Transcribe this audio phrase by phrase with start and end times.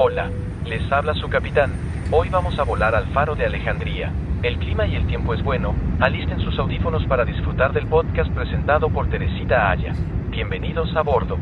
[0.00, 0.30] Hola,
[0.64, 1.72] les habla su capitán.
[2.12, 4.12] Hoy vamos a volar al faro de Alejandría.
[4.44, 5.74] El clima y el tiempo es bueno.
[5.98, 9.92] Alisten sus audífonos para disfrutar del podcast presentado por Teresita Aya.
[10.30, 11.36] Bienvenidos a bordo.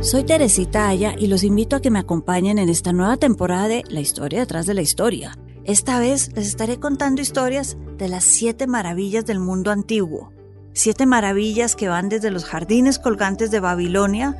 [0.00, 3.82] Soy Teresita Aya y los invito a que me acompañen en esta nueva temporada de
[3.90, 5.32] La historia detrás de la historia.
[5.64, 10.32] Esta vez les estaré contando historias de las siete maravillas del mundo antiguo.
[10.72, 14.36] Siete maravillas que van desde los jardines colgantes de Babilonia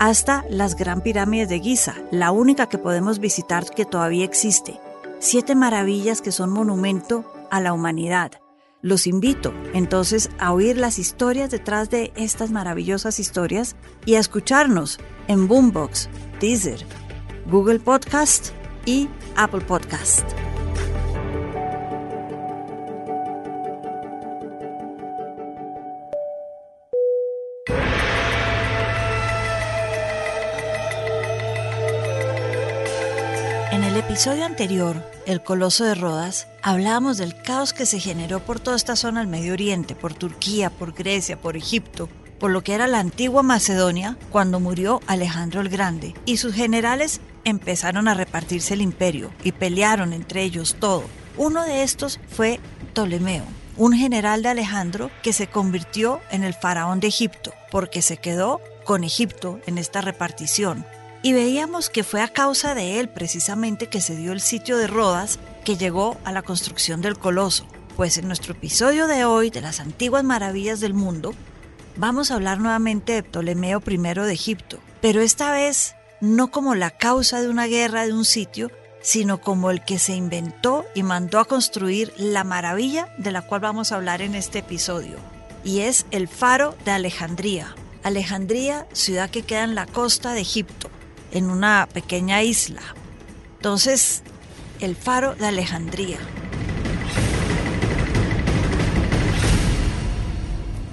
[0.00, 4.80] hasta las gran pirámides de Giza, la única que podemos visitar que todavía existe.
[5.20, 8.32] Siete maravillas que son monumento a la humanidad.
[8.82, 14.98] Los invito entonces a oír las historias detrás de estas maravillosas historias y a escucharnos
[15.28, 16.08] en Boombox,
[16.40, 16.84] Deezer,
[17.48, 18.48] Google Podcast
[18.84, 20.24] y Apple Podcast.
[33.96, 38.76] El episodio anterior, El Coloso de Rodas, hablábamos del caos que se generó por toda
[38.76, 42.88] esta zona del Medio Oriente, por Turquía, por Grecia, por Egipto, por lo que era
[42.88, 48.82] la antigua Macedonia cuando murió Alejandro el Grande, y sus generales empezaron a repartirse el
[48.82, 51.04] imperio y pelearon entre ellos todo.
[51.38, 52.60] Uno de estos fue
[52.92, 53.44] Ptolomeo,
[53.78, 58.60] un general de Alejandro que se convirtió en el faraón de Egipto, porque se quedó
[58.84, 60.84] con Egipto en esta repartición
[61.22, 64.86] y veíamos que fue a causa de él precisamente que se dio el sitio de
[64.86, 67.66] Rodas que llegó a la construcción del coloso.
[67.96, 71.34] Pues en nuestro episodio de hoy de las antiguas maravillas del mundo,
[71.96, 76.90] vamos a hablar nuevamente de Ptolomeo I de Egipto, pero esta vez no como la
[76.90, 81.38] causa de una guerra de un sitio, sino como el que se inventó y mandó
[81.38, 85.16] a construir la maravilla de la cual vamos a hablar en este episodio,
[85.64, 87.74] y es el faro de Alejandría.
[88.02, 90.90] Alejandría, ciudad que queda en la costa de Egipto
[91.36, 92.80] en una pequeña isla.
[93.56, 94.22] Entonces,
[94.80, 96.18] el faro de Alejandría.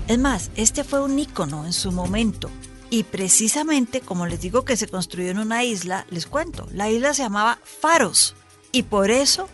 [0.07, 2.49] Es más, este fue un ícono en su momento.
[2.89, 7.13] Y precisamente, como les digo que se construyó en una isla, les cuento, la isla
[7.13, 8.35] se llamaba Faros.
[8.73, 9.47] Y por eso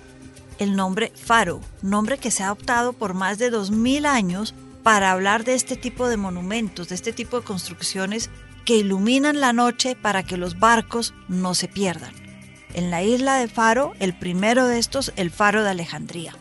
[0.58, 5.44] el nombre Faro, nombre que se ha adoptado por más de 2000 años para hablar
[5.44, 8.32] de este tipo de monumentos, de este tipo de construcciones
[8.70, 12.14] que iluminan la noche para que los barcos no se pierdan.
[12.76, 16.36] En la isla de Faro, el primero de estos, el Faro de Alejandría.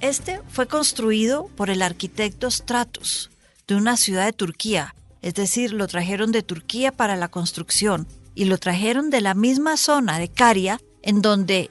[0.00, 3.30] Este fue construido por el arquitecto Stratus,
[3.68, 8.46] de una ciudad de Turquía, es decir, lo trajeron de Turquía para la construcción y
[8.46, 11.70] lo trajeron de la misma zona de Caria en donde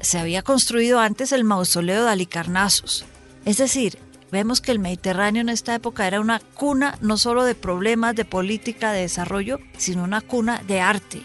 [0.00, 3.04] se había construido antes el mausoleo de Alicarnassus.
[3.44, 3.96] Es decir,
[4.32, 8.24] Vemos que el Mediterráneo en esta época era una cuna no solo de problemas de
[8.24, 11.22] política de desarrollo, sino una cuna de arte,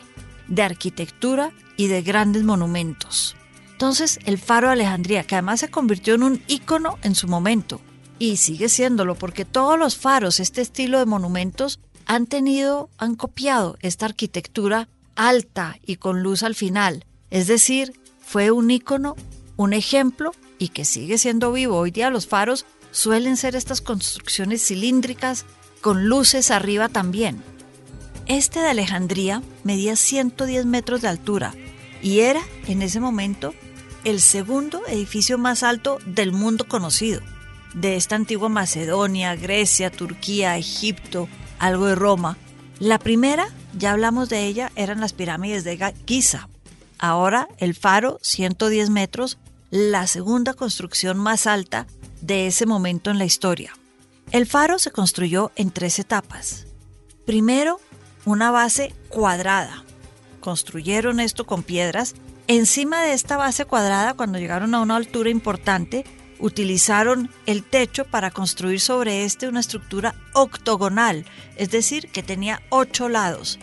[0.47, 3.35] de arquitectura y de grandes monumentos.
[3.71, 7.81] Entonces, el faro de Alejandría, que además se convirtió en un ícono en su momento,
[8.19, 13.77] y sigue siéndolo porque todos los faros, este estilo de monumentos, han tenido, han copiado
[13.81, 17.05] esta arquitectura alta y con luz al final.
[17.31, 19.15] Es decir, fue un ícono,
[19.57, 21.77] un ejemplo y que sigue siendo vivo.
[21.77, 25.45] Hoy día los faros suelen ser estas construcciones cilíndricas
[25.81, 27.43] con luces arriba también.
[28.27, 31.53] Este de Alejandría medía 110 metros de altura
[32.01, 33.53] y era, en ese momento,
[34.03, 37.21] el segundo edificio más alto del mundo conocido.
[37.73, 41.29] De esta antigua Macedonia, Grecia, Turquía, Egipto,
[41.59, 42.37] algo de Roma.
[42.79, 43.47] La primera,
[43.77, 46.49] ya hablamos de ella, eran las pirámides de Giza.
[46.97, 49.37] Ahora el faro, 110 metros,
[49.69, 51.87] la segunda construcción más alta
[52.21, 53.73] de ese momento en la historia.
[54.31, 56.67] El faro se construyó en tres etapas.
[57.25, 57.79] Primero,
[58.25, 59.83] una base cuadrada.
[60.39, 62.15] Construyeron esto con piedras.
[62.47, 66.05] Encima de esta base cuadrada, cuando llegaron a una altura importante,
[66.39, 71.25] utilizaron el techo para construir sobre este una estructura octogonal,
[71.55, 73.59] es decir, que tenía ocho lados,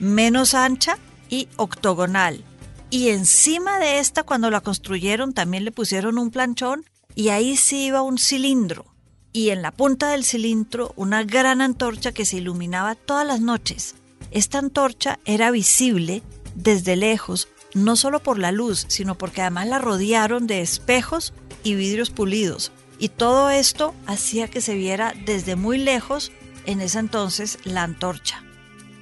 [0.00, 0.98] menos ancha
[1.28, 2.44] y octogonal.
[2.90, 6.84] Y encima de esta, cuando la construyeron, también le pusieron un planchón
[7.14, 8.92] y ahí sí iba un cilindro
[9.32, 13.94] y en la punta del cilindro una gran antorcha que se iluminaba todas las noches.
[14.30, 16.22] Esta antorcha era visible
[16.54, 21.32] desde lejos, no solo por la luz, sino porque además la rodearon de espejos
[21.64, 22.72] y vidrios pulidos.
[22.98, 26.30] Y todo esto hacía que se viera desde muy lejos
[26.66, 28.44] en ese entonces la antorcha.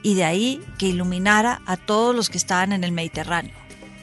[0.03, 3.60] Y de ahí que iluminara a todos los que estaban en el Mediterráneo.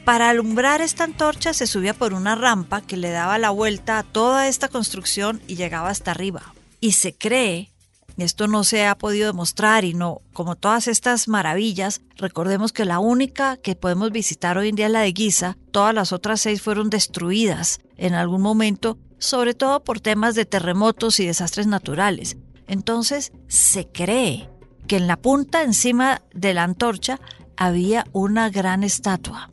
[0.08, 4.02] Para alumbrar esta antorcha se subía por una rampa que le daba la vuelta a
[4.04, 6.54] toda esta construcción y llegaba hasta arriba.
[6.80, 7.74] Y se cree,
[8.16, 13.00] esto no se ha podido demostrar y no, como todas estas maravillas, recordemos que la
[13.00, 16.62] única que podemos visitar hoy en día es la de Giza, todas las otras seis
[16.62, 22.38] fueron destruidas en algún momento, sobre todo por temas de terremotos y desastres naturales.
[22.66, 24.48] Entonces se cree
[24.86, 27.20] que en la punta encima de la antorcha
[27.58, 29.50] había una gran estatua.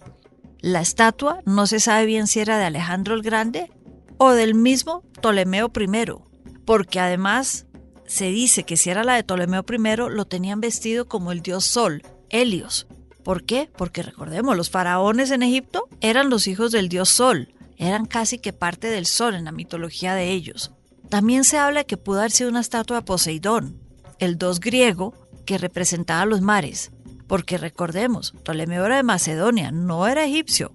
[0.65, 3.69] La estatua no se sabe bien si era de Alejandro el Grande
[4.17, 6.11] o del mismo Ptolomeo I,
[6.65, 7.67] porque además
[8.07, 11.65] se dice que si era la de Ptolomeo I lo tenían vestido como el dios
[11.65, 12.01] Sol,
[12.31, 12.87] Helios.
[13.23, 13.69] ¿Por qué?
[13.77, 18.51] Porque recordemos, los faraones en Egipto eran los hijos del dios Sol, eran casi que
[18.51, 20.71] parte del Sol en la mitología de ellos.
[21.09, 23.79] También se habla que pudo haber sido una estatua de Poseidón,
[24.17, 25.13] el dios griego
[25.45, 26.91] que representaba los mares,
[27.27, 30.71] porque recordemos, Ptolomeo era de Macedonia, no era egipcio,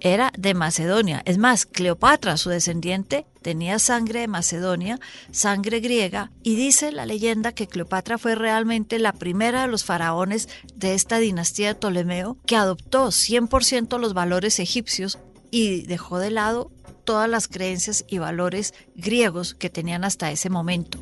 [0.00, 1.22] era de Macedonia.
[1.24, 4.98] Es más, Cleopatra, su descendiente, tenía sangre de Macedonia,
[5.30, 10.48] sangre griega, y dice la leyenda que Cleopatra fue realmente la primera de los faraones
[10.74, 15.18] de esta dinastía de Ptolomeo que adoptó 100% los valores egipcios
[15.52, 16.72] y dejó de lado
[17.04, 20.98] todas las creencias y valores griegos que tenían hasta ese momento.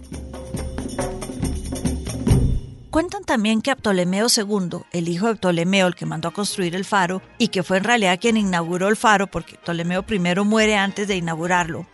[2.91, 6.75] Cuentan también que a Ptolomeo II, el hijo de Ptolomeo, el que mandó a construir
[6.75, 10.75] el faro, y que fue en realidad quien inauguró el faro, porque Ptolomeo I muere
[10.75, 11.87] antes de inaugurarlo,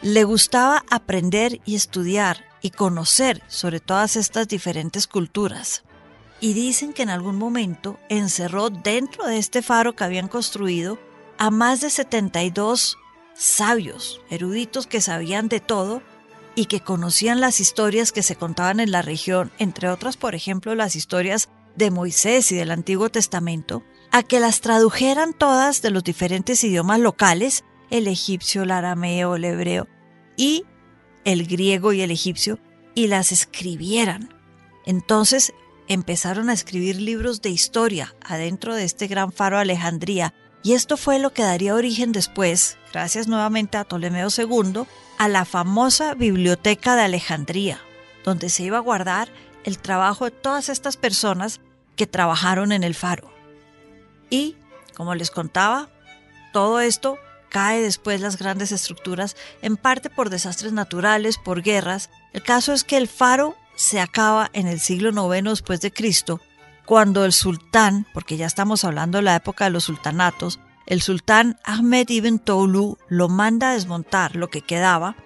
[0.00, 5.82] le gustaba aprender y estudiar y conocer sobre todas estas diferentes culturas.
[6.38, 11.00] Y dicen que en algún momento encerró dentro de este faro que habían construido
[11.36, 12.96] a más de 72
[13.34, 16.00] sabios, eruditos que sabían de todo
[16.54, 20.74] y que conocían las historias que se contaban en la región, entre otras, por ejemplo,
[20.74, 26.04] las historias de Moisés y del Antiguo Testamento, a que las tradujeran todas de los
[26.04, 29.88] diferentes idiomas locales, el egipcio, el arameo, el hebreo
[30.36, 30.64] y
[31.24, 32.58] el griego y el egipcio,
[32.94, 34.32] y las escribieran.
[34.86, 35.52] Entonces
[35.88, 40.34] empezaron a escribir libros de historia adentro de este gran faro Alejandría,
[40.64, 44.84] y esto fue lo que daría origen después, gracias nuevamente a Ptolomeo II,
[45.18, 47.78] a la famosa Biblioteca de Alejandría,
[48.24, 49.28] donde se iba a guardar
[49.64, 51.60] el trabajo de todas estas personas
[51.96, 53.30] que trabajaron en el faro.
[54.30, 54.56] Y,
[54.96, 55.90] como les contaba,
[56.54, 57.18] todo esto
[57.50, 62.08] cae después las grandes estructuras, en parte por desastres naturales, por guerras.
[62.32, 66.40] El caso es que el faro se acaba en el siglo IX después de Cristo,
[66.84, 71.58] cuando el sultán, porque ya estamos hablando de la época de los sultanatos, el sultán
[71.64, 75.16] Ahmed ibn Toulu lo manda a desmontar lo que quedaba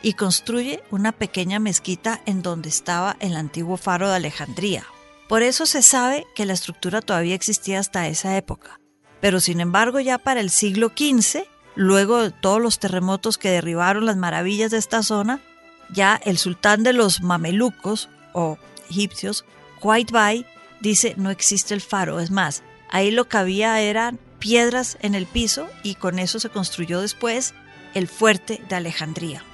[0.00, 4.84] y construye una pequeña mezquita en donde estaba el antiguo faro de Alejandría.
[5.28, 8.80] Por eso se sabe que la estructura todavía existía hasta esa época.
[9.20, 11.42] Pero sin embargo ya para el siglo XV,
[11.74, 15.40] luego de todos los terremotos que derribaron las maravillas de esta zona,
[15.92, 18.56] ya el sultán de los mamelucos o
[18.88, 19.44] egipcios,
[19.82, 20.12] White
[20.80, 25.26] dice no existe el faro, es más, ahí lo que había eran piedras en el
[25.26, 27.54] piso y con eso se construyó después
[27.94, 29.44] el fuerte de Alejandría.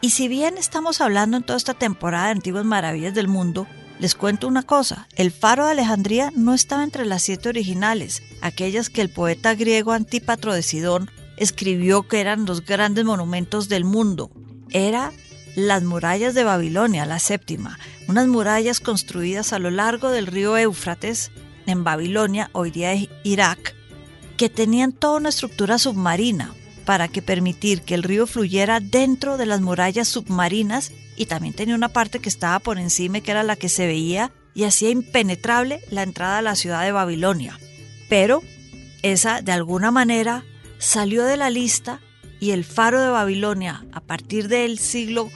[0.00, 3.66] Y si bien estamos hablando en toda esta temporada de Antiguas Maravillas del Mundo,
[3.98, 8.90] les cuento una cosa, el faro de Alejandría no estaba entre las siete originales, aquellas
[8.90, 14.30] que el poeta griego Antípatro de Sidón escribió que eran los grandes monumentos del mundo.
[14.70, 15.12] Era
[15.54, 21.30] las murallas de Babilonia, la séptima, unas murallas construidas a lo largo del río Éufrates,
[21.66, 22.94] en Babilonia, hoy día
[23.24, 23.74] Irak,
[24.36, 29.46] que tenían toda una estructura submarina para que permitir que el río fluyera dentro de
[29.46, 33.56] las murallas submarinas y también tenía una parte que estaba por encima que era la
[33.56, 37.58] que se veía y hacía impenetrable la entrada a la ciudad de Babilonia.
[38.08, 38.42] Pero
[39.02, 40.44] esa de alguna manera
[40.78, 42.00] salió de la lista
[42.38, 45.30] y el faro de Babilonia a partir del siglo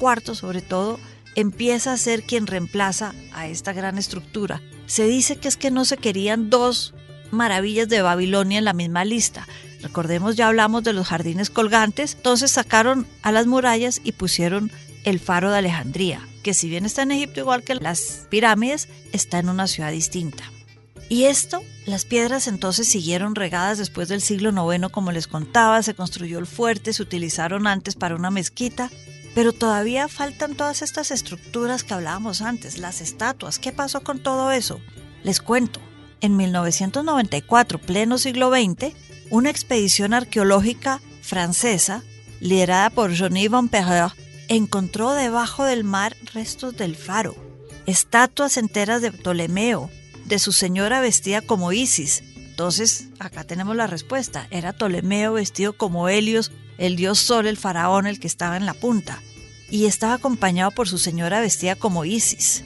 [0.00, 0.98] IV sobre todo
[1.36, 4.60] empieza a ser quien reemplaza a esta gran estructura.
[4.86, 6.94] Se dice que es que no se querían dos
[7.30, 9.46] maravillas de Babilonia en la misma lista.
[9.82, 14.72] Recordemos, ya hablamos de los jardines colgantes, entonces sacaron a las murallas y pusieron
[15.04, 19.38] el faro de Alejandría, que si bien está en Egipto igual que las pirámides, está
[19.38, 20.44] en una ciudad distinta.
[21.08, 25.94] Y esto, las piedras entonces siguieron regadas después del siglo IX, como les contaba, se
[25.94, 28.90] construyó el fuerte, se utilizaron antes para una mezquita,
[29.36, 33.58] pero todavía faltan todas estas estructuras que hablábamos antes, las estatuas.
[33.58, 34.80] ¿Qué pasó con todo eso?
[35.22, 35.78] Les cuento
[36.22, 38.94] en 1994, pleno siglo XX,
[39.28, 42.02] una expedición arqueológica francesa,
[42.40, 44.12] liderada por Johnny Van Perreur,
[44.48, 47.36] encontró debajo del mar restos del faro,
[47.84, 49.90] estatuas enteras de Ptolomeo,
[50.24, 54.46] de su señora vestida como Isis, Entonces, acá tenemos la respuesta.
[54.50, 58.74] Era Ptolomeo vestido como Helios, el dios Sol, el faraón, el que estaba en la
[58.74, 59.22] punta.
[59.70, 62.64] Y estaba acompañado por su señora vestida como Isis.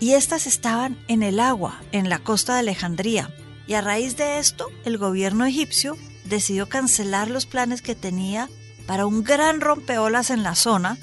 [0.00, 3.34] Y estas estaban en el agua, en la costa de Alejandría.
[3.66, 8.48] Y a raíz de esto, el gobierno egipcio decidió cancelar los planes que tenía
[8.86, 10.98] para un gran rompeolas en la zona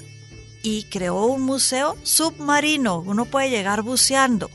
[0.62, 3.00] y creó un museo submarino.
[3.00, 4.50] Uno puede llegar buceando.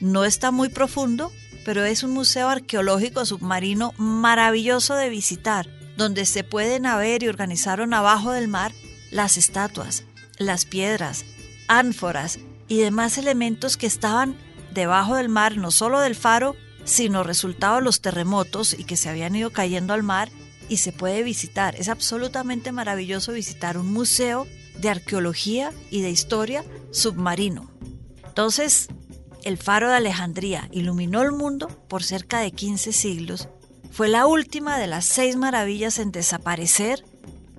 [0.00, 1.30] No está muy profundo,
[1.64, 5.68] pero es un museo arqueológico submarino maravilloso de visitar,
[6.02, 8.72] donde se pueden ver y organizaron abajo del mar
[9.12, 10.02] las estatuas,
[10.36, 11.24] las piedras,
[11.68, 14.34] ánforas y demás elementos que estaban
[14.72, 19.10] debajo del mar, no solo del faro, sino resultado de los terremotos y que se
[19.10, 20.28] habían ido cayendo al mar
[20.68, 21.76] y se puede visitar.
[21.76, 24.48] Es absolutamente maravilloso visitar un museo
[24.80, 27.70] de arqueología y de historia submarino.
[28.26, 28.88] Entonces,
[29.44, 33.48] el faro de Alejandría iluminó el mundo por cerca de 15 siglos,
[33.92, 37.04] fue la última de las seis maravillas en desaparecer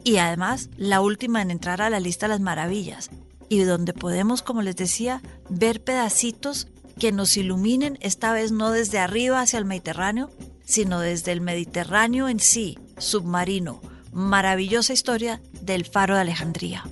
[0.03, 3.11] y además la última en entrar a la lista de las maravillas,
[3.49, 6.67] y donde podemos, como les decía, ver pedacitos
[6.99, 10.31] que nos iluminen, esta vez no desde arriba hacia el Mediterráneo,
[10.65, 13.81] sino desde el Mediterráneo en sí, submarino.
[14.11, 16.83] Maravillosa historia del faro de Alejandría.